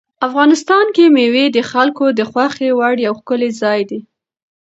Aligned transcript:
افغانستان 0.27 0.85
کې 0.95 1.03
مېوې 1.15 1.45
د 1.51 1.57
خلکو 1.71 2.05
د 2.19 2.19
خوښې 2.31 2.69
وړ 2.79 2.95
یو 3.05 3.13
ښکلی 3.19 3.49
ځای 3.61 3.81
دی. 3.89 3.99